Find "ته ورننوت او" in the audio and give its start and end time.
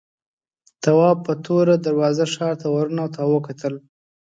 2.61-3.27